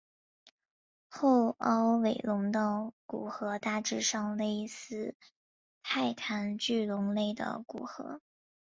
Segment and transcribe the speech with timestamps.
[1.09, 5.13] 后凹尾龙的骨骸大致上类似
[5.83, 8.19] 泰坦巨龙类的骨骸。